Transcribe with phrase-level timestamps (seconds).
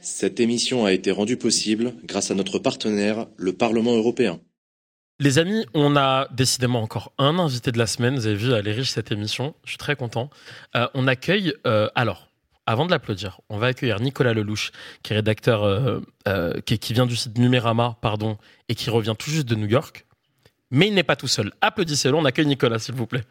[0.00, 4.40] Cette émission a été rendue possible grâce à notre partenaire, le Parlement européen.
[5.18, 8.14] Les amis, on a décidément encore un invité de la semaine.
[8.14, 9.54] Vous avez vu, elle est riche cette émission.
[9.64, 10.30] Je suis très content.
[10.74, 12.30] Euh, on accueille, euh, alors,
[12.64, 14.70] avant de l'applaudir, on va accueillir Nicolas Lelouch,
[15.02, 16.00] qui est rédacteur, euh,
[16.64, 18.38] qui, qui vient du site Numérama, pardon,
[18.70, 20.06] et qui revient tout juste de New York.
[20.70, 21.52] Mais il n'est pas tout seul.
[21.60, 23.24] Applaudissez-le, on accueille Nicolas, s'il vous plaît.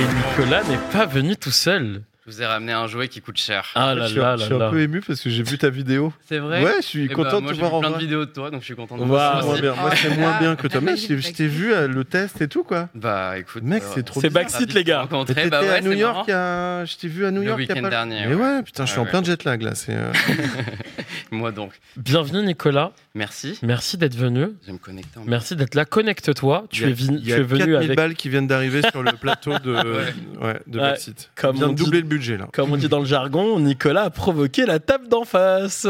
[0.00, 2.00] Et Nicolas n'est pas venu tout seul.
[2.26, 3.70] Je vous ai ramené un jouet qui coûte cher.
[3.74, 4.70] Ah là je suis, là je là suis un là.
[4.70, 6.12] peu ému parce que j'ai vu ta vidéo.
[6.28, 7.80] C'est vrai Ouais, je suis Eh ben, content moi, de te j'ai voir vu en
[7.80, 9.08] plein de vidéos de toi, donc je suis content de Waouh.
[9.10, 9.62] voir C'est ça moins aussi.
[9.62, 9.74] bien.
[9.74, 10.80] Moi, c'est moins bien que toi.
[10.82, 12.88] Ah, Mais j'ai je vu t'ai- je t'ai vu euh, le test et tout, quoi.
[12.94, 15.08] Bah écoute, Mec, euh, c'est trop C'est backseat, les gars.
[15.26, 17.60] T'étais bah ouais, à New York, je t'ai vu à New Le York.
[17.60, 18.62] a week-end dernier, Mais ouais.
[18.62, 19.10] putain, je suis en ouais.
[19.10, 19.74] plein jet lag là.
[19.74, 19.96] C'est.
[21.30, 21.72] Moi donc.
[21.96, 22.92] Bienvenue Nicolas.
[23.14, 23.58] Merci.
[23.62, 24.46] Merci d'être venu.
[24.66, 25.18] Je me connecter.
[25.18, 25.84] en- Merci d'être là.
[25.84, 26.66] Connecte-toi.
[26.70, 28.82] Tu es, venu- Il tu y a es venu 4000 avec, balles qui viennent d'arriver
[28.90, 30.60] sur le plateau de, Ouais.
[30.66, 31.30] de Ouais, Backseat.
[31.34, 32.48] comme On vient on de dit- doubler le budget là.
[32.52, 35.86] comme on dit dans le jargon, Nicolas a provoqué la table d'en face.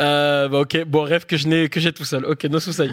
[0.00, 2.24] Euh, bah, ok, bon rêve que je n'ai que j'ai tout seul.
[2.24, 2.90] Ok, no soucis.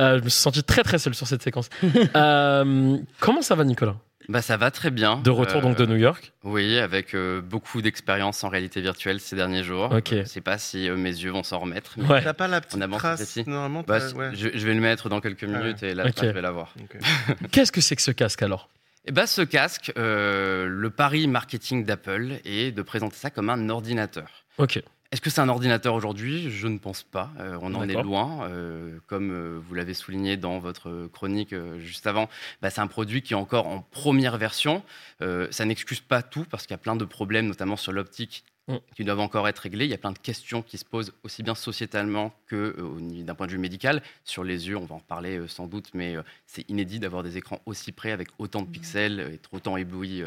[0.00, 1.68] Euh, je me suis senti très très seul sur cette séquence.
[2.16, 3.96] Euh, comment ça va Nicolas?
[4.28, 5.18] Bah ça va très bien.
[5.18, 6.32] De retour donc de Euh, New York.
[6.42, 9.92] Oui, avec euh, beaucoup d'expérience en réalité virtuelle ces derniers jours.
[9.92, 10.08] Ok.
[10.14, 11.94] Je sais pas si euh, mes yeux vont s'en remettre.
[11.96, 12.22] mais- Ouais.
[12.24, 14.30] T'as pas la petite On trace normalement Bah, ouais.
[14.34, 16.14] je, je vais le mettre dans quelques Ah minutes et là Ok.
[16.22, 16.74] je vais l'avoir.
[17.52, 18.68] Qu'est-ce que c'est que ce casque alors?
[19.08, 23.68] Et bah ce casque, euh, le pari marketing d'Apple est de présenter ça comme un
[23.68, 24.44] ordinateur.
[24.58, 24.82] Ok.
[25.12, 26.50] Est-ce que c'est un ordinateur aujourd'hui?
[26.50, 27.30] Je ne pense pas.
[27.38, 28.48] Euh, on en est loin.
[28.48, 32.28] Euh, comme euh, vous l'avez souligné dans votre chronique juste avant,
[32.60, 34.82] bah, c'est un produit qui est encore en première version.
[35.20, 38.78] Ça n'excuse pas tout parce qu'il y a plein de problèmes, notamment sur l'optique, Mm.
[38.96, 39.84] qui doivent encore être réglés.
[39.84, 42.74] Il y a plein de questions qui se posent aussi bien sociétalement que
[43.22, 44.02] d'un point de vue médical.
[44.24, 47.60] Sur les yeux, on va en reparler sans doute, mais c'est inédit d'avoir des écrans
[47.64, 50.24] aussi près avec autant de pixels et être autant ébloui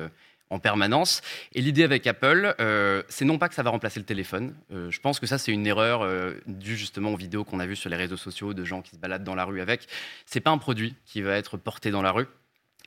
[0.49, 1.21] en permanence.
[1.53, 4.55] Et l'idée avec Apple, euh, c'est non pas que ça va remplacer le téléphone.
[4.71, 7.65] Euh, je pense que ça, c'est une erreur euh, due justement aux vidéos qu'on a
[7.65, 9.87] vues sur les réseaux sociaux de gens qui se baladent dans la rue avec.
[10.25, 12.27] C'est pas un produit qui va être porté dans la rue.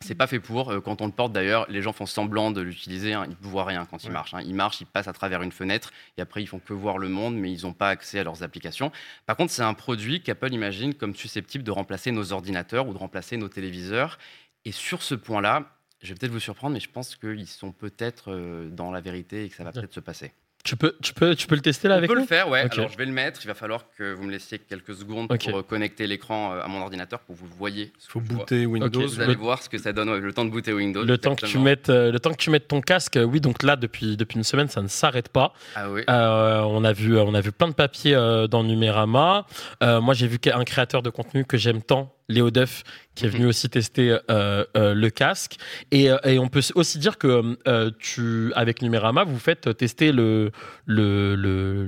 [0.00, 0.82] C'est pas fait pour.
[0.82, 3.12] Quand on le porte d'ailleurs, les gens font semblant de l'utiliser.
[3.12, 3.24] hein.
[3.26, 4.12] Ils ne voient rien quand ils Ouais.
[4.12, 4.34] marchent.
[4.34, 4.40] hein.
[4.44, 7.08] Ils marchent, ils passent à travers une fenêtre et après ils font que voir le
[7.08, 8.90] monde, mais ils n'ont pas accès à leurs applications.
[9.26, 12.98] Par contre, c'est un produit qu'Apple imagine comme susceptible de remplacer nos ordinateurs ou de
[12.98, 14.18] remplacer nos téléviseurs.
[14.64, 15.70] Et sur ce point-là,
[16.02, 19.44] je vais peut-être vous surprendre, mais je pense qu'ils sont peut-être euh, dans la vérité
[19.44, 20.32] et que ça va peut-être se passer.
[20.64, 22.60] tu peux, tu, peux, tu peux le tester là On avec nous le faire, ouais.
[22.70, 23.40] Alors je vais le mettre.
[23.42, 26.68] Il va falloir que vous me laissiez quelques secondes pour euh, connecter l'écran euh, à
[26.68, 27.92] mon ordinateur pour que vous voyez.
[27.98, 28.38] ce Faut je vois.
[28.38, 29.06] booter Windows.
[29.06, 31.04] Vous allez voir ce que ça donne ouais, le temps de booter Windows.
[31.04, 33.62] le temps, que tu mettes, euh, le temps que tu mettes ton casque, oui, donc
[33.62, 35.52] là, depuis, depuis une semaine, ça ne s'arrête pas.
[35.74, 36.02] Ah oui.
[36.08, 39.46] Euh, on, a vu, on a vu plein de papiers euh, dans Numérama.
[39.82, 42.82] Euh, moi, j'ai vu un créateur de contenu que j'aime tant, Léo Duff,
[43.14, 43.34] qui est Mhm.
[43.34, 45.56] venu aussi tester euh, euh, le casque.
[45.90, 50.12] Et, euh, et on peut aussi dire que euh, tu, avec Numérama, vous faites tester
[50.12, 50.50] le,
[50.86, 51.84] le, le,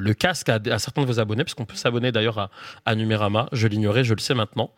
[0.00, 2.50] le, casque à, à certains de vos abonnés, parce qu'on peut s'abonner d'ailleurs à,
[2.84, 3.48] à Numérama.
[3.52, 4.72] Je l'ignorais, je le sais maintenant.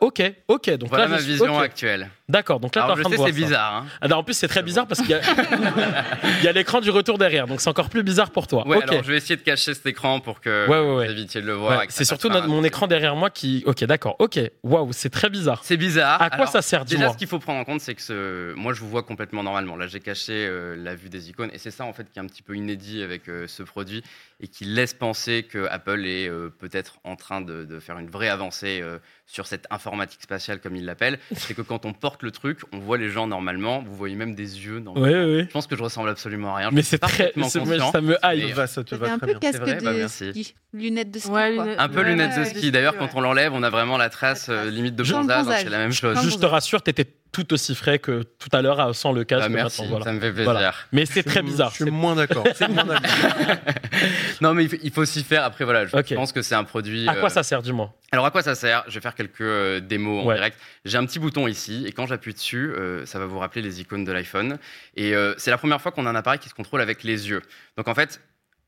[0.00, 0.70] Ok, ok.
[0.78, 2.08] Donc voilà là, ma vision actuelle.
[2.28, 3.76] D'accord, donc là, Alors je sais, c'est bizarre.
[3.76, 3.86] hein.
[4.00, 5.10] Ah, non, en plus, c'est très bizarre parce qu'il
[6.44, 8.66] y a, l'écran du retour derrière, donc c'est encore plus bizarre pour toi.
[8.68, 11.06] Ouais, alors je vais essayer de cacher cet écran pour que Ouais, ouais, ouais.
[11.06, 11.82] vous évitiez de le voir.
[11.88, 13.62] C'est surtout notre- mon écran derrière moi qui.
[13.66, 14.16] Ok, d'accord.
[14.28, 14.38] Ok.
[14.62, 15.60] Waouh, c'est très bizarre.
[15.64, 16.20] C'est bizarre.
[16.20, 18.52] À quoi Alors, ça sert, Déjà, ce qu'il faut prendre en compte, c'est que ce...
[18.54, 19.74] moi, je vous vois complètement normalement.
[19.74, 21.48] Là, j'ai caché euh, la vue des icônes.
[21.54, 24.04] Et c'est ça, en fait, qui est un petit peu inédit avec euh, ce produit
[24.40, 28.10] et qui laisse penser que Apple est euh, peut-être en train de, de faire une
[28.10, 28.84] vraie avancée
[29.30, 31.18] sur cette informatique spatiale, comme il l'appelle.
[31.36, 33.82] C'est que quand on porte le truc, on voit les gens normalement.
[33.86, 34.80] Vous voyez même des yeux.
[34.80, 34.94] Dans...
[34.94, 35.40] Oui, oui, oui.
[35.42, 36.70] Je pense que je ressemble absolument à rien.
[36.72, 37.30] Mais c'est très.
[37.32, 37.64] conscient.
[37.92, 38.50] Ça me Ça hype.
[38.50, 39.40] te va, ça te va un très peu bien.
[39.40, 40.30] casque C'est vrai Bah, de merci.
[40.30, 40.54] ski.
[40.72, 41.30] Lunettes de ski.
[41.30, 41.66] Ouais, quoi.
[41.78, 42.70] Un peu Ouais, lunettes de ouais, ski.
[42.70, 42.98] D'ailleurs, ouais.
[42.98, 45.62] quand on l'enlève, on a vraiment la trace euh, limite de Jean bronzage.
[45.62, 46.18] C'est la même chose.
[46.28, 49.44] Je te rassure, t'étais tout aussi frais que tout à l'heure sans le casque.
[49.46, 50.04] Ah, merci, voilà.
[50.04, 50.50] ça me fait plaisir.
[50.52, 50.74] Voilà.
[50.92, 51.70] Mais c'est très bizarre.
[51.70, 52.44] Je suis moins d'accord.
[52.68, 52.98] Moins.
[54.40, 55.44] Non, mais il faut, il faut s'y faire.
[55.44, 57.08] Après, voilà, je pense que c'est un produit.
[57.08, 58.84] À quoi euh, ça sert, dis-moi Alors, à quoi ça sert?
[58.88, 60.58] Je vais faire quelques euh, démos en direct.
[60.84, 63.80] J'ai un petit bouton ici, et quand j'appuie dessus, euh, ça va vous rappeler les
[63.80, 64.58] icônes de l'iPhone.
[64.96, 67.28] Et euh, c'est la première fois qu'on a un appareil qui se contrôle avec les
[67.28, 67.42] yeux.
[67.76, 68.20] Donc, en fait,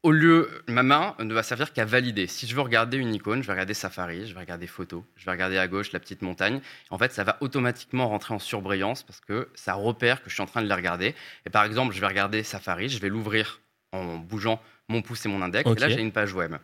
[0.02, 2.26] au lieu, ma main ne va servir qu'à valider.
[2.26, 5.26] Si je veux regarder une icône, je vais regarder Safari, je vais regarder Photos, je
[5.26, 6.61] vais regarder à gauche la petite montagne.
[6.88, 10.43] En fait, ça va automatiquement rentrer en surbrillance parce que ça repère que je suis
[10.43, 11.14] en train de les regarder.
[11.44, 13.61] Et par exemple, je vais regarder Safari, je vais l'ouvrir
[13.93, 15.70] en bougeant mon pouce et mon index.
[15.70, 16.56] Et là, j'ai une page web.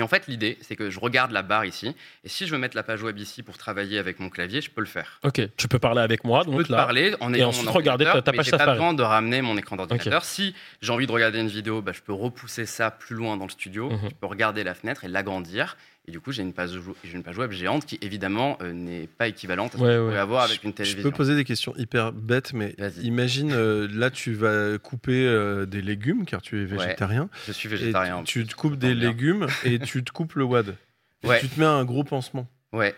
[0.00, 1.94] Et en fait, l'idée, c'est que je regarde la barre ici.
[2.24, 4.70] Et si je veux mettre la page web ici pour travailler avec mon clavier, je
[4.70, 5.20] peux le faire.
[5.24, 6.40] Ok, tu peux parler avec moi.
[6.42, 8.46] Je peux Donc te là, parler en Et ayant ensuite mon regarder ta- mais page
[8.46, 10.24] j'ai pas besoin de ramener mon écran d'ordinateur.
[10.24, 13.44] Si j'ai envie de regarder une vidéo, bah, je peux repousser ça plus loin dans
[13.44, 13.90] le studio.
[13.90, 14.08] Mhm.
[14.08, 15.76] Je peux regarder la fenêtre et l'agrandir.
[16.10, 16.72] Et du coup, j'ai une page,
[17.04, 20.16] une web géante qui, évidemment, euh, n'est pas équivalente à ce Ouais, vous ouais.
[20.18, 21.02] avoir avec Je- une Je télévision.
[21.08, 25.80] peux poser des questions hyper bêtes, mais imagine, euh, là, tu vas couper euh, des
[25.82, 27.28] légumes, car tu es végétarien.
[27.46, 28.24] Je suis et végétarien.
[28.24, 30.74] tu, tu te coupes des légumes et tu te coupes le wad.
[31.22, 32.48] Et tu te mets un gros pansement.
[32.72, 32.96] Ouais.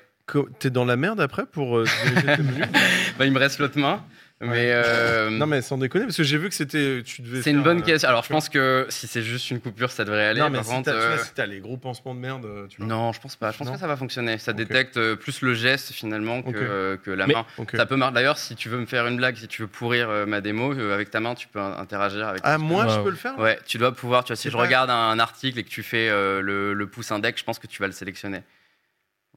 [0.58, 1.84] T'es dans la merde après pour euh,
[3.18, 4.02] Bah, il me reste l'autre main.
[4.42, 7.02] Mais euh, Non, mais sans déconner, parce que j'ai vu que c'était.
[7.04, 8.08] Tu devais c'est une bonne euh, question.
[8.08, 10.40] Alors, je pense que si c'est juste une coupure, ça devrait aller.
[10.40, 12.20] Non, mais Par si contre, t'as tu vois, euh, si t'as les gros pansements de
[12.20, 12.86] merde, tu vois.
[12.86, 13.50] non, je pense pas.
[13.52, 14.38] Je pense Non que ça va fonctionner.
[14.38, 17.46] Ça détecte plus le geste finalement que, que la Mais- main.
[17.74, 18.14] Ça peut marcher.
[18.14, 20.72] D'ailleurs, si tu veux me faire une blague, si tu veux pourrir euh, ma démo,
[20.74, 22.40] euh, avec ta main, tu peux in- interagir avec.
[22.44, 24.24] Ah, moi, je peux le faire Ouais, tu dois pouvoir.
[24.24, 26.86] Tu vois, si je pas- regarde un article et que tu fais euh, le, le
[26.86, 28.42] pouce index, je pense que tu vas le sélectionner.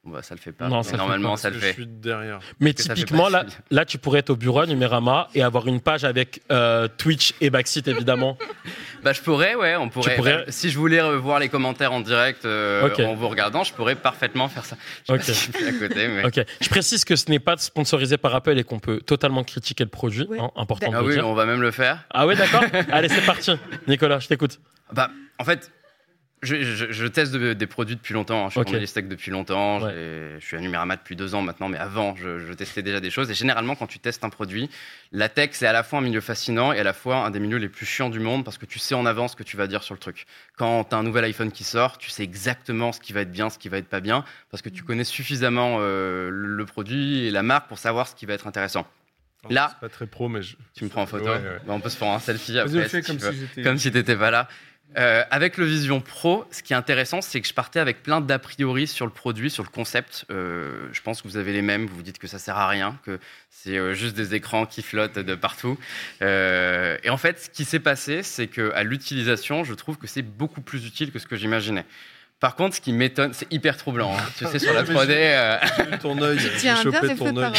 [0.06, 0.68] Bah, ça le fait pas.
[0.68, 1.70] Non, mais ça le fait normalement, ça le fait.
[1.70, 2.40] Je suis derrière.
[2.60, 6.04] Mais typiquement, là, là, tu pourrais être au bureau à Numérama et avoir une page
[6.04, 8.38] avec euh, Twitch et Backseat, évidemment.
[9.04, 10.16] Bah, je pourrais, ouais, on pourrait.
[10.16, 13.72] pourrais- bah, si je voulais revoir les commentaires en direct euh, en vous regardant, je
[13.72, 14.78] pourrais parfaitement faire ça.
[15.08, 15.22] Je Ok.
[15.22, 16.26] si je suis à côté, mais.
[16.26, 16.44] Ok.
[16.60, 19.92] Je précise que ce n'est pas sponsorisé par Apple et qu'on peut totalement critiquer le
[19.92, 20.26] produit.
[20.28, 20.40] Ouais.
[20.40, 21.28] hein, important de Ah oui, dire.
[21.28, 22.04] on va même le faire.
[22.10, 22.64] Ah ouais, d'accord.
[22.92, 23.52] Allez, c'est parti.
[23.88, 24.60] Nicolas, je t'écoute.
[24.92, 25.72] Bah, en fait,
[26.46, 28.44] je, je- je teste de- des produits depuis longtemps.
[28.44, 28.48] hein.
[28.48, 28.68] Je suis Ok.
[28.68, 29.82] journaliste tech depuis longtemps.
[29.82, 30.36] Ouais.
[30.40, 33.10] Je suis à Numérama depuis deux ans maintenant, mais avant, je, je testais déjà des
[33.10, 33.30] choses.
[33.32, 34.70] Et généralement, quand tu testes un produit,
[35.12, 37.40] la tech, c'est à la fois un milieu fascinant et à la fois un des
[37.40, 39.58] milieux les plus chiants du monde parce que tu sais en avance ce que tu
[39.58, 40.26] vas dire sur le truc.
[40.58, 43.32] Quand tu as un nouvel iPhone qui sort, tu sais exactement ce qui va être
[43.32, 47.26] bien, ce qui va être pas bien, parce que tu connais suffisamment euh, le produit
[47.26, 48.86] et la marque pour savoir ce qui va être intéressant.
[49.50, 50.56] Là- pas très pro, mais je.
[50.76, 51.60] Tu me prends en photo Ouais, ouais.
[51.68, 52.90] Bah, On peut se faire un selfie après.
[52.90, 54.48] si comme tu si comme si tu n'étais pas là.
[54.98, 58.22] Euh, avec le Vision Pro, ce qui est intéressant, c'est que je partais avec plein
[58.22, 60.26] d'a priori sur le produit, sur le concept.
[60.32, 61.86] Euh, je pense que vous avez les mêmes.
[61.86, 64.82] Vous vous dites que ça sert à rien, que c'est euh, juste des écrans qui
[64.82, 65.78] flottent de partout.
[66.22, 70.08] Euh, et en fait, ce qui s'est passé, c'est que à l'utilisation, je trouve que
[70.08, 71.86] c'est beaucoup plus utile que ce que j'imaginais.
[72.40, 74.14] Par contre, ce qui m'étonne, c'est hyper troublant.
[74.16, 74.22] hein.
[74.38, 75.10] Tu sais, sur la Mais 3D.
[75.12, 75.58] euh,
[76.02, 76.38] ton œil.
[76.38, 77.52] Tu j'ai chopé ton œil.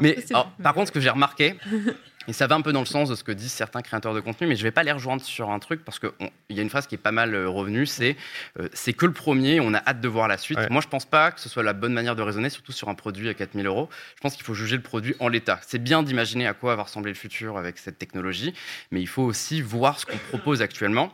[0.00, 1.54] Mais alors, par contre, ce que j'ai remarqué,
[2.28, 4.20] et ça va un peu dans le sens de ce que disent certains créateurs de
[4.20, 6.10] contenu, mais je vais pas les rejoindre sur un truc parce qu'il
[6.50, 8.16] y a une phrase qui est pas mal euh, revenue, c'est
[8.58, 10.58] euh, c'est que le premier, on a hâte de voir la suite.
[10.58, 10.68] Ouais.
[10.70, 12.94] Moi, je pense pas que ce soit la bonne manière de raisonner, surtout sur un
[12.94, 13.88] produit à 4000 euros.
[14.16, 15.60] Je pense qu'il faut juger le produit en l'état.
[15.66, 18.52] C'est bien d'imaginer à quoi va ressembler le futur avec cette technologie,
[18.90, 21.12] mais il faut aussi voir ce qu'on propose actuellement.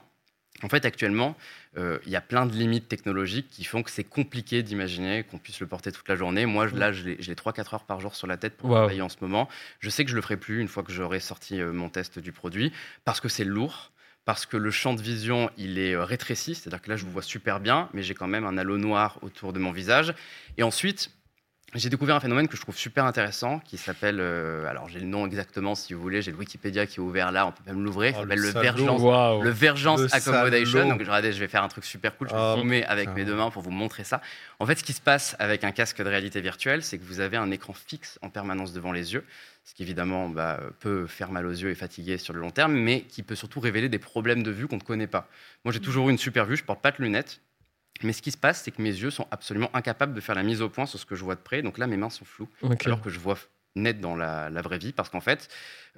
[0.62, 1.36] En fait, actuellement,
[1.76, 5.36] euh, il y a plein de limites technologiques qui font que c'est compliqué d'imaginer qu'on
[5.38, 6.46] puisse le porter toute la journée.
[6.46, 8.70] Moi, je- là, je l'ai je l'ai 3-4 heures par jour sur la tête pour
[8.70, 8.76] Wow.
[8.76, 9.48] travailler en ce moment.
[9.80, 12.18] Je sais que je le ferai plus une fois que j'aurai sorti euh, mon test
[12.18, 12.72] du produit,
[13.04, 13.92] parce que c'est lourd,
[14.24, 17.10] parce que le champ de vision, il est euh, rétréci, c'est-à-dire que là, je vous
[17.12, 20.14] vois super bien, mais j'ai quand même un halo noir autour de mon visage.
[20.56, 21.10] Et ensuite,
[21.74, 25.06] j'ai découvert un phénomène que je trouve super intéressant, qui s'appelle, euh, alors j'ai le
[25.06, 27.84] nom exactement si vous voulez, j'ai le Wikipédia qui est ouvert là, on peut même
[27.84, 28.48] l'ouvrir, il Oh, s'appelle le.
[28.50, 29.42] Vergence Waouh.
[29.42, 30.78] le Vergence Le Accommodation.
[30.78, 30.90] salaud.
[30.90, 32.28] Donc, regardez, je vais faire un truc super cool.
[32.28, 34.22] Je vais Ah, zoomer avec mes deux mains pour vous montrer ça.
[34.60, 37.20] En fait, ce qui se passe avec un casque de réalité virtuelle, c'est que vous
[37.20, 39.24] avez un écran fixe en permanence devant les yeux,
[39.64, 42.72] ce qui évidemment bah, peut faire mal aux yeux et fatiguer sur le long terme,
[42.74, 45.28] mais qui peut surtout révéler des problèmes de vue qu'on ne connaît pas.
[45.64, 47.40] Moi, j'ai toujours eu une super vue, je porte pas de lunettes.
[48.02, 50.42] Mais ce qui se passe, c'est que mes yeux sont absolument incapables de faire la
[50.42, 51.62] mise au point sur ce que je vois de près.
[51.62, 52.48] Donc là, mes mains sont floues
[52.86, 53.36] alors que je vois
[53.74, 55.48] net dans la, la vraie vie, parce qu'en fait,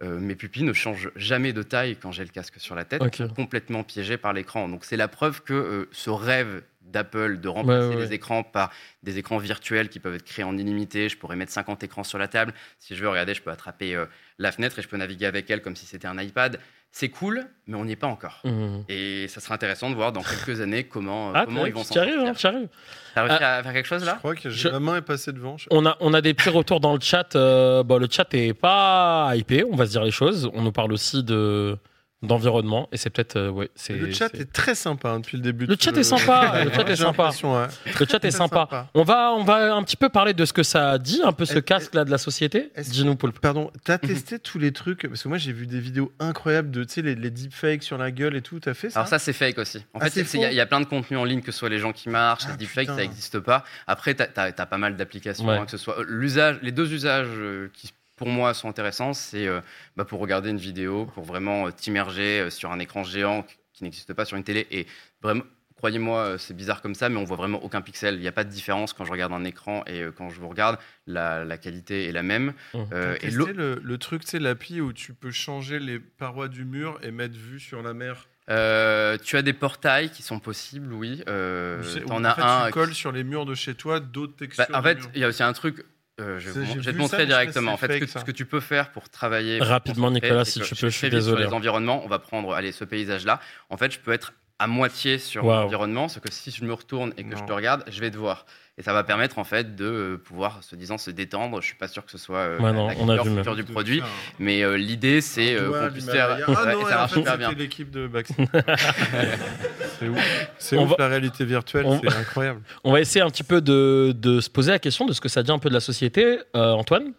[0.02, 3.00] euh, mes pupilles ne changent jamais de taille quand j'ai le casque sur la tête,
[3.02, 3.20] Ok.
[3.20, 4.68] Elles sont complètement piégées par l'écran.
[4.68, 8.42] Donc c'est la preuve que euh, ce rêve d'Apple de remplacer Ouais, ouais, les écrans
[8.42, 8.72] par
[9.02, 12.18] des écrans virtuels qui peuvent être créés en illimité, je pourrais mettre 50 écrans sur
[12.18, 14.06] la table, si je veux, regarder, je peux attraper euh,
[14.38, 16.58] la fenêtre et je peux naviguer avec elle comme si c'était un iPad.
[16.90, 18.40] C'est cool, mais on n'y est pas encore.
[18.44, 18.78] Mmh.
[18.88, 21.82] Et ça sera intéressant de voir dans quelques années comment, euh, Ah, comment ils vont
[21.82, 22.50] tu s'en arrives, hein, sortir.
[22.50, 22.68] tu arrives.
[23.14, 25.02] T'as réussi à faire quelque chose Je là crois que j'ai- Je- ma main est
[25.02, 25.56] passée devant.
[25.58, 27.36] Je- On a, on a des petits retours dans le chat.
[27.36, 30.50] euh, bon, le chat est pas hypé, on va se dire les choses.
[30.54, 31.76] On nous parle aussi de
[32.22, 35.42] d'environnement et c'est peut-être euh, ouais, c'est Le chat est très sympa hein, depuis le
[35.42, 35.66] début.
[35.66, 37.30] Le chat est sympa, le chat est sympa.
[37.44, 37.66] ouais.
[38.00, 38.88] le chat est sympa.
[38.94, 41.44] On va on va un petit peu parler de ce que ça dit un peu
[41.44, 42.72] ce casque là de la société.
[42.76, 43.38] Dis-nous Poulpe.
[43.38, 45.06] Pardon, t'as testé tous les trucs?
[45.06, 47.98] Parce que moi j'ai vu des vidéos incroyables de tu sais, les, les deepfakes sur
[47.98, 48.58] la gueule et tout.
[48.58, 49.00] T'as fait ça?
[49.00, 49.78] Alors ça, c'est fake aussi.
[49.94, 51.68] En Ah, fait, il y, a- y plein de contenus en ligne, que ce soit
[51.68, 52.96] les gens qui marchent, Ah, les deepfakes, putain.
[52.96, 53.64] ça n'existe pas.
[53.86, 55.56] Après, tu as, pas mal d'applications, Ouais.
[55.56, 59.14] hein, que ce soit euh, l'usage, les deux usages euh, qui pour moi sont intéressants,
[59.14, 59.60] c'est euh,
[59.96, 63.84] bah, pour regarder une vidéo, pour vraiment euh, t'immerger euh, sur un écran géant qui-
[63.84, 64.86] n'existe pas sur une télé et
[65.22, 65.44] vraiment.
[65.76, 68.16] Croyez-moi, euh, c'est bizarre comme ça, mais on voit vraiment aucun pixel.
[68.16, 70.40] Il n'y a pas de différence quand je regarde un écran et euh, quand je
[70.40, 70.76] vous regarde.
[71.06, 72.52] La, la qualité est la même.
[72.74, 72.78] Mmh.
[72.92, 76.64] Euh, et le, le truc, tu sais, l'appli où tu peux changer les parois du
[76.64, 78.26] mur et mettre vue sur la mer.
[78.50, 81.22] Euh, tu as des portails qui sont possibles, oui.
[81.28, 82.66] Euh, en as fait, un.
[82.66, 84.66] tu colles sur les murs de chez toi d'autres textures.
[84.70, 85.84] Bah, en de fait, il y a aussi un truc.
[86.20, 87.72] Euh, je, vais vous- j'ai je vais te montrer ça, directement.
[87.72, 89.58] En fait, ce que, ce tu peux faire pour travailler.
[89.60, 91.50] Rapidement, Nicolas, si tu peux, je suis désolé, Sur hein.
[91.50, 93.40] les environnements, on va prendre allez, ce paysage-là.
[93.70, 97.12] En fait, je peux être à moitié sur l'environnement, c'est que si je me retourne
[97.16, 98.44] et que je te regarde, je vais te voir.
[98.76, 101.60] Et ça va permettre en fait de euh, pouvoir, se disant, se détendre.
[101.60, 103.56] Je suis pas sûr que ce soit euh, Ouais, non, la on a vu, future
[103.56, 104.00] du produit,
[104.38, 106.38] mais euh, l'idée c'est euh, qu'on puisse faire.
[106.46, 107.52] Ah non, ça en marche fait, super c'était bien.
[107.58, 108.44] l'équipe de Baxter.
[109.98, 112.60] c'est ouf, c'est On ouf va- la réalité virtuelle, on- c'est incroyable.
[112.84, 115.28] On va essayer un petit peu de, de se poser la question de ce que
[115.28, 116.38] ça dit un peu de la société.
[116.56, 117.12] Euh, Antoine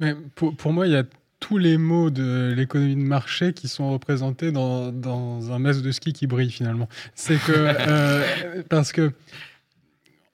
[0.00, 1.04] Mais pour, pour moi, il y a
[1.38, 5.92] tous les mots de l'économie de marché qui sont représentés dans, dans un masque de
[5.92, 6.88] ski qui brille finalement.
[7.14, 9.12] C'est que euh, parce que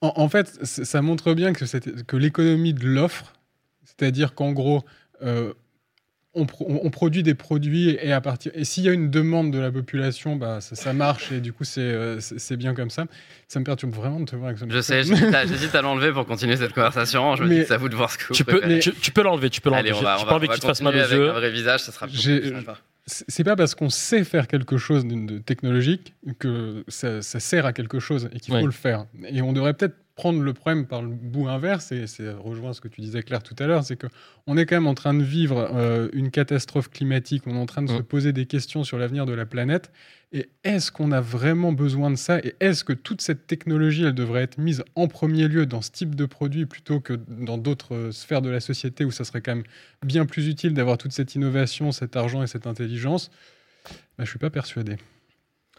[0.01, 3.33] en, en fait, ça montre bien que, c'est- que l'économie de l'offre,
[3.85, 4.85] c'est-à-dire qu'en gros,
[5.23, 5.53] euh,
[6.35, 9.11] on, pro- on- on produit des produits et à partir et s'il y a une
[9.11, 12.19] demande de la population, bah ça, ça marche et du coup c'est euh,
[12.57, 13.05] bien comme ça.
[13.49, 16.25] Ça me perturbe vraiment de te voir avec ce Je sais, j'hésite à, l'enlever pour
[16.27, 17.37] continuer cette conversation.
[17.37, 18.81] Je me dis Mais- c'est à vous de voir ce que vous tu peux, préférez.
[18.81, 19.91] tu, tu peux l'enlever, tu peux l'enlever.
[19.91, 21.31] Allez, on J'ai pas envie que tu te fasses mal aux yeux.
[21.31, 22.79] un vrai visage, ça sera plus sympa.
[23.07, 27.67] c'est pas parce qu'on sait faire quelque chose de, de technologique que ça, ça sert
[27.67, 28.65] à quelque chose et qu'il faut Oui.
[28.65, 29.05] le faire.
[29.29, 32.81] Et on devrait peut-être prendre le problème par le bout inverse, et c'est rejoint ce
[32.81, 34.07] que tu disais Claire tout à l'heure, c'est que
[34.47, 37.67] on est quand même en train de vivre euh, une catastrophe climatique, on est en
[37.67, 38.05] train de se Mm.
[38.05, 39.91] poser des questions sur l'avenir de la planète,
[40.33, 44.15] et est-ce qu'on a vraiment besoin de ça, et est-ce que toute cette technologie, elle
[44.15, 47.97] devrait être mise en premier lieu dans ce type de produit plutôt que dans d'autres
[47.97, 49.65] euh, sphères de la société où ça serait quand même
[50.07, 53.33] bien plus utile d'avoir toute cette innovation, cet argent et cette intelligence?
[54.17, 54.99] Bah, Je suis pas persuadé.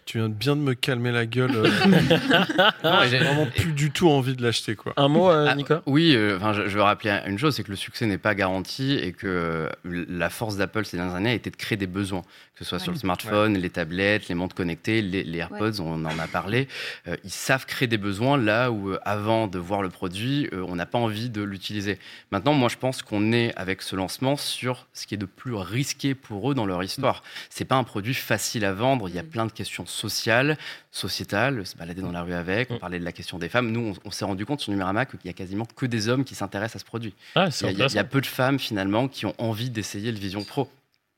[0.06, 1.56] Tu viens de bien de me calmer la gueule.
[1.56, 4.94] euh, J'ai vraiment plus du tout envie de l'acheter, quoi.
[4.98, 7.70] Un mot, euh, Ah, Oui, euh, enfin, je, je veux rappeler une chose, c'est que
[7.72, 11.34] le succès n'est pas garanti et que euh, la force d'Apple ces dernières années a
[11.34, 12.22] été de créer des besoins,
[12.56, 16.04] que ce soit sur le smartphone, les tablettes, les montres connectées, les, les AirPods, on
[16.06, 16.68] en a parlé.
[17.08, 20.66] Euh, ils savent créer des besoins là où, euh, avant de voir le produit, euh,
[20.68, 21.98] on n'a pas envie de l'utiliser.
[22.32, 25.54] Maintenant, moi, je pense qu'on est avec ce lancement sur ce qui est de plus
[25.56, 27.24] risqué pour eux dans leur histoire.
[27.50, 29.08] C'est pas un produit facile à vendre.
[29.10, 29.28] Il y a Mm.
[29.28, 30.58] plein de questions sociales,
[30.92, 32.70] sociétales, se balader dans la rue avec.
[32.72, 32.80] On Mm.
[32.80, 33.72] parlait de la question des femmes.
[33.72, 36.24] Nous, on, on s'est rendu compte sur Numérama qu'il y a quasiment que des hommes
[36.24, 37.14] qui s'intéressent à ce produit.
[37.36, 40.12] Ah, Il y, a, il y a- peu de femmes finalement qui ont envie d'essayer
[40.12, 40.70] le Vision Pro.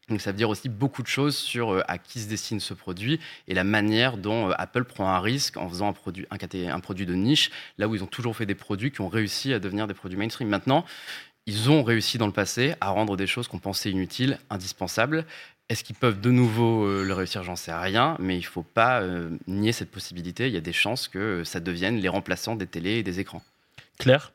[0.08, 2.76] Donc ça veut dire aussi beaucoup de choses sur euh, à qui se destine ce
[2.76, 6.80] produit et la manière dont euh, Apple prend un risque en faisant un produit, un
[6.80, 9.58] produit de niche, là où ils ont toujours fait des produits qui ont réussi à
[9.60, 10.48] devenir des produits mainstream.
[10.48, 10.86] Maintenant,
[11.48, 15.26] ils ont réussi dans le passé à rendre des choses qu'on pensait inutiles, indispensables.
[15.70, 18.62] Est-ce qu'ils peuvent de nouveau euh, le réussir J'en sais rien, mais il ne faut
[18.64, 20.48] pas euh, nier cette possibilité.
[20.48, 23.20] Il y a des chances que euh, ça devienne les remplaçants des télés et des
[23.20, 23.42] écrans.
[23.98, 24.32] Claire?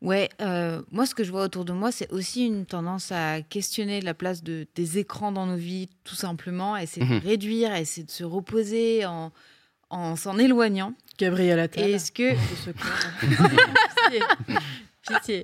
[0.00, 3.42] Ouais, euh, moi ce que je vois autour de moi, c'est aussi une tendance à
[3.42, 7.20] questionner la place de, des écrans dans nos vies, tout simplement, à essayer Mhm.
[7.20, 9.32] de réduire, à essayer de se reposer en,
[9.90, 10.94] en s'en éloignant.
[11.18, 11.90] Gabriel Attal.
[11.90, 12.32] est-ce que...
[15.14, 15.42] Pitié.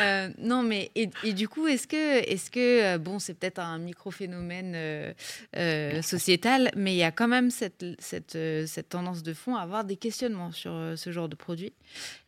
[0.00, 3.58] Euh, non, mais et, et du coup, est-ce que, est-ce que euh, bon, c'est peut-être
[3.58, 5.12] un micro-phénomène euh,
[5.56, 9.62] euh, sociétal, mais il y a quand même cette, cette, cette tendance de fond à
[9.62, 11.72] avoir des questionnements sur ce genre de produit.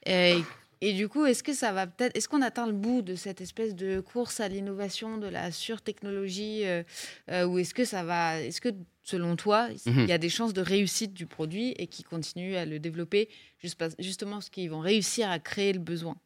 [0.07, 0.41] Et,
[0.81, 3.41] et du coup, est-ce que ça va peut-être, est-ce qu'on atteint le bout de cette
[3.41, 6.83] espèce de course à l'innovation, de la surtechnologie, euh,
[7.31, 8.69] euh, ou est-ce que ça va, est-ce que
[9.03, 10.07] selon toi, il Mhm.
[10.09, 13.29] y a des chances de réussite du produit et qui continuent à le développer
[13.59, 16.17] juste parce- justement parce qu'ils vont réussir à créer le besoin?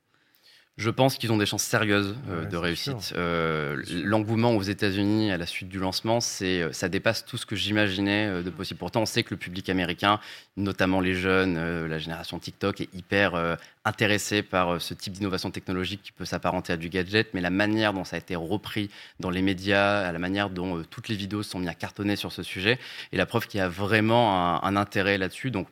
[0.78, 3.12] Je pense qu'ils ont des chances sérieuses euh, Ouais, de réussite.
[3.16, 3.82] Euh.
[3.90, 7.56] L'engouement aux États-Unis à la suite du lancement, c'est, euh, ça dépasse tout ce que
[7.56, 8.78] j'imaginais de possible.
[8.78, 10.20] Pourtant, on sait que le public américain,
[10.56, 16.00] notamment les jeunes, euh, la génération TikTok, est hyper intéressé par ce type d'innovation technologique
[16.02, 19.30] qui peut s'apparenter à du gadget, mais la manière dont ça a été repris dans
[19.30, 22.44] les médias, à la manière dont toutes les vidéos sont mises à cartonner sur ce
[22.44, 22.78] sujet,
[23.12, 25.50] est la preuve qu'il y a vraiment un, un intérêt là-dessus.
[25.50, 25.66] Donc,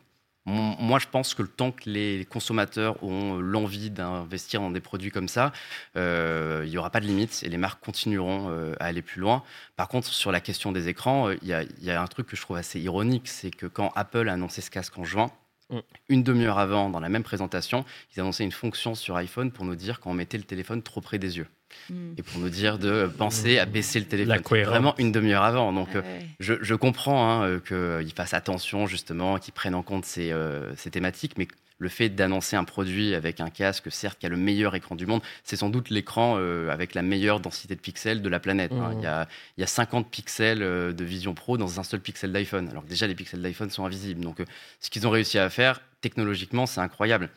[0.47, 5.11] moi, je pense que le temps que les consommateurs ont l'envie d'investir dans des produits
[5.11, 5.53] comme ça,
[5.97, 9.21] euh, il n'y aura pas de limite et les marques continueront euh, à aller plus
[9.21, 9.43] loin.
[9.75, 12.29] Par contre, sur la question des écrans, euh, il y, il y a un truc
[12.29, 15.33] que je trouve assez ironique, c'est que quand Apple a annoncé ce casque en juin,
[15.71, 15.79] Mm.
[16.11, 19.75] une demi-heure avant, dans la même présentation, ils annonçaient une fonction sur iPhone pour nous
[19.75, 21.47] dire qu'on mettait le téléphone trop près des yeux
[21.91, 22.15] Hmm.
[22.17, 24.41] et pour nous dire de penser à baisser le téléphone.
[24.65, 25.73] Vraiment une demi-heure avant.
[25.73, 26.21] Donc, euh, Ouais.
[26.39, 30.75] je, je comprends hein, euh, qu'ils fassent attention, justement, qu'ils prennent en compte ces, euh,
[30.77, 34.37] ces thématiques, mais le fait d'annoncer un produit avec un casque, certes, qui a le
[34.37, 38.23] meilleur écran du monde, c'est sans doute l'écran euh, avec la meilleure densité de pixels
[38.23, 38.73] de la planète.
[38.73, 38.93] hein.
[38.93, 38.99] Mhm.
[39.01, 42.01] Il, y a, il y a 50 pixels euh, de Vision Pro dans un seul
[42.01, 44.21] pixel d'iPhone, alors que déjà les pixels d'iPhone sont invisibles.
[44.23, 44.45] Donc, euh,
[44.81, 47.29] ce qu'ils ont réussi à faire, technologiquement, c'est incroyable.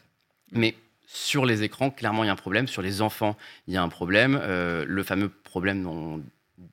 [0.53, 2.67] Mais sur les écrans, clairement, il y a un problème.
[2.67, 3.35] Sur les enfants,
[3.67, 4.39] il y a un problème.
[4.87, 6.23] Le fameux problème dont-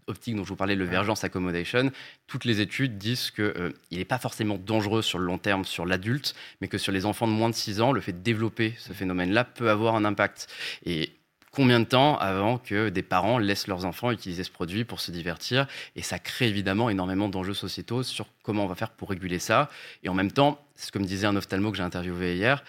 [0.07, 1.91] optique dont je vous parlais, le Vergence Accommodation,
[2.27, 6.35] toutes les études disent qu'il n'est pas forcément dangereux sur le long terme sur l'adulte,
[6.61, 8.93] mais que sur les enfants de moins de 6 ans, le fait de développer ce
[8.93, 10.49] phénomène-là peut avoir un impact.
[10.85, 11.13] Et
[11.51, 15.11] combien de temps avant que des parents laissent leurs enfants utiliser ce produit pour se
[15.11, 15.67] divertir?
[15.95, 19.71] Et ça crée évidemment énormément d'enjeux sociétaux sur comment on va faire pour réguler ça.
[20.03, 22.63] Et en même temps, c'est ce que me disait un ophtalmo que j'ai interviewé hier,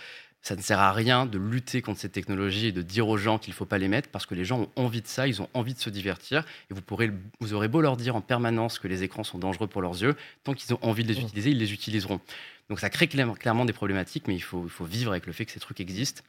[0.48, 3.38] ça ne sert à rien de lutter contre ces technologies et de dire aux gens
[3.38, 5.42] qu'il ne faut pas les mettre parce que les gens ont envie de ça, ils
[5.42, 6.46] ont envie de se divertir.
[6.72, 7.12] Et vous, pourrez,
[7.42, 10.16] vous aurez beau leur dire en permanence que les écrans sont dangereux pour leurs yeux,
[10.46, 12.22] tant qu'ils ont envie de les utiliser, ils les utiliseront.
[12.70, 15.46] Donc ça crée clairement des problématiques, mais il faut, il faut vivre avec le fait
[15.46, 16.24] que ces trucs existent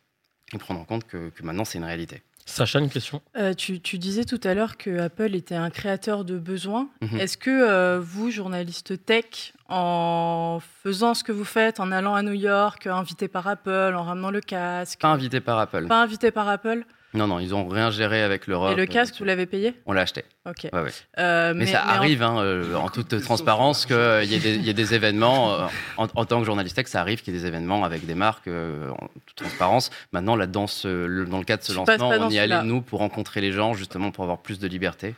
[0.52, 2.22] et prendre en compte que, que maintenant c'est une réalité.
[2.48, 6.24] Sacha, une question euh, tu, tu, disais tout à l'heure que Apple était un créateur
[6.24, 6.88] de besoins.
[7.02, 7.20] Mhm.
[7.20, 12.22] Est-ce que euh, vous, journaliste tech, en faisant ce que vous faites, en allant à
[12.22, 15.86] New York, invité par Apple, en ramenant le casque, Pas invité par Apple.
[15.86, 18.72] pas invité par Apple, Non, non, ils ont rien géré avec l'Europe.
[18.72, 19.72] et le casque, Euh, vous l'avez payé?
[19.86, 20.24] On l'a acheté.
[20.46, 20.68] Ok.
[20.72, 20.90] Ouais, ouais.
[21.18, 24.68] Euh, Mais, ça arrive, hein, euh, en toute transparence, qu'il y, ait des- il y
[24.70, 25.56] ait des événements.
[25.96, 28.14] en, en tant que journaliste tech, ça arrive qu'il y ait des événements avec des
[28.14, 29.90] marques euh, en toute transparence.
[30.12, 32.82] Maintenant, là, dans, ce- le- dans le cadre de ce lancement, on y allait, nous,
[32.82, 35.14] pour rencontrer les gens, justement, pour avoir plus de liberté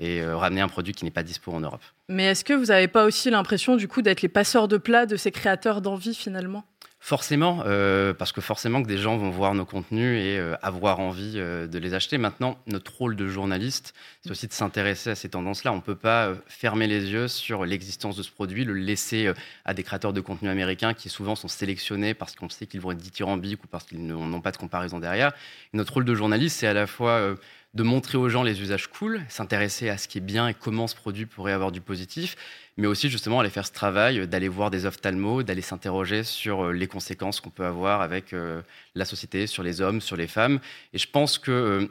[0.00, 1.82] et euh, ramener un produit qui n'est pas dispo en Europe.
[2.08, 5.06] Mais est-ce que vous n'avez pas aussi l'impression, du coup, d'être les passeurs de plats
[5.06, 6.64] de ces créateurs d'envie, finalement?
[7.04, 11.00] Forcément, euh, parce que forcément que des gens vont voir nos contenus et euh, avoir
[11.00, 12.16] envie euh, de les acheter.
[12.16, 13.92] Maintenant, notre rôle de journaliste,
[14.22, 15.72] c'est aussi de s'intéresser à ces tendances-là.
[15.72, 19.32] On ne peut pas fermer les yeux sur l'existence de ce produit, le laisser
[19.64, 22.92] à des créateurs de contenu américains qui souvent sont sélectionnés parce qu'on sait qu'ils vont
[22.92, 25.32] être dithyrambiques ou parce qu'ils n'ont pas de comparaison derrière.
[25.72, 27.34] Notre rôle de journaliste, c'est à la fois
[27.74, 30.86] de montrer aux gens les usages cool, s'intéresser à ce qui est bien et comment
[30.86, 32.36] ce produit pourrait avoir du positif,
[32.76, 36.66] mais aussi justement aller faire ce travail, euh, d'aller voir des ophtalmos, d'aller s'interroger sur
[36.66, 38.62] euh, les conséquences qu'on peut avoir avec euh,
[38.94, 40.58] la société, sur les hommes, sur les femmes.
[40.92, 41.90] Et je pense que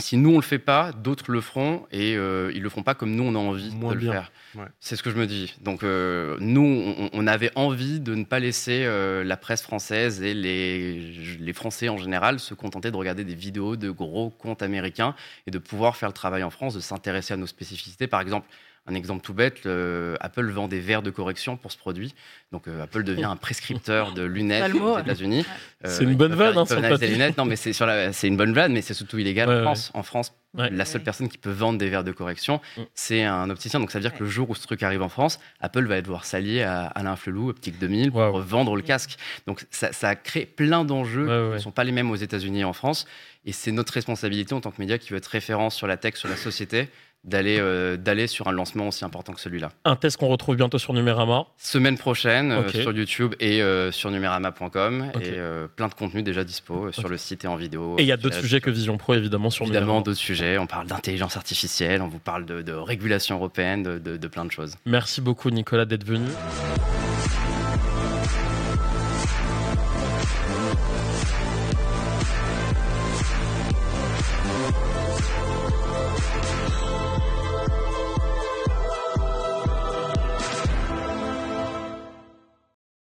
[0.00, 2.94] si nous on le fait pas, d'autres le feront et euh, ils le feront pas
[2.96, 4.12] comme nous on a envie Moins de le bien.
[4.12, 4.32] faire.
[4.56, 4.64] Ouais.
[4.80, 5.54] C'est ce que je me dis.
[5.60, 6.62] Donc euh, nous
[6.98, 11.52] on, on avait envie de ne pas laisser euh, la presse française et les, les
[11.52, 15.14] Français en général se contenter de regarder des vidéos de gros comptes américains
[15.46, 18.08] et de pouvoir faire le travail en France, de s'intéresser à nos spécificités.
[18.08, 18.48] Par exemple,
[18.86, 22.14] un exemple tout bête, le- Apple vend des verres de correction pour ce produit.
[22.52, 24.98] Donc euh, Apple devient un prescripteur de lunettes aux.
[24.98, 25.44] États-Unis.
[25.84, 27.38] C'est Euh, une ils bonne vanne, hein, lunettes.
[27.38, 29.58] Non, mais c'est sur la- c'est une bonne vanne, mais c'est surtout illégal Ouais, en
[29.58, 29.62] ouais.
[29.64, 29.90] France.
[29.94, 30.70] En France, Ouais.
[30.70, 31.04] la seule Ouais.
[31.04, 32.82] personne qui peut vendre des verres de correction, Mm.
[32.94, 33.80] c'est un opticien.
[33.80, 36.00] Donc ça veut dire que le jour où ce truc arrive en France, Apple va
[36.02, 39.16] devoir s'allier à Alain Flelou, Optique 2000, pour vendre le casque.
[39.46, 41.48] Donc ça, ça crée plein d'enjeux Ouais, ouais.
[41.48, 43.06] qui ne sont pas les mêmes aux États-Unis et en France.
[43.46, 46.16] Et c'est notre responsabilité en tant que média qui veut être référence sur la tech,
[46.16, 46.88] sur la société,
[47.24, 49.70] d'aller euh, d'aller sur un lancement aussi important que celui-là.
[49.84, 51.46] Un test qu'on retrouve bientôt sur Numérama.
[51.58, 55.22] Semaine prochaine euh, sur YouTube et euh, sur numerama.com Ok.
[55.22, 55.34] et
[55.76, 57.96] plein de contenus déjà dispo sur le site et en vidéo.
[57.98, 60.04] Et il y a d'autres sujets que Vision Pro, évidemment, sur Évidemment, Numérama.
[60.04, 60.58] d'autres sujets.
[60.58, 64.44] On parle d'intelligence artificielle, on vous parle de, de régulation européenne, de, de- de plein
[64.44, 64.74] de choses.
[64.86, 66.26] Merci beaucoup, Nicolas, d'être venu.